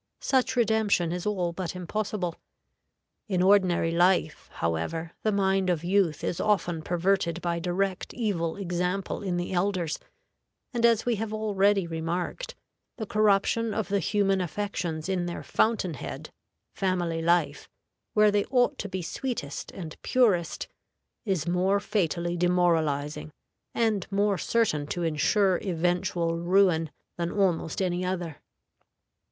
[0.21, 2.33] Such redemption is all but impossible.
[3.27, 9.21] In ordinary life, however, the mind of youth is often perverted by direct evil example
[9.21, 9.99] in the elders;
[10.73, 12.55] and, as we have already remarked,
[12.97, 16.31] the corruption of the human affections in their fountain head
[16.73, 17.69] family life
[18.15, 20.67] where they ought to be sweetest and purest,
[21.25, 23.31] is more fatally demoralizing,
[23.75, 28.37] and more certain to insure eventual ruin than almost any other.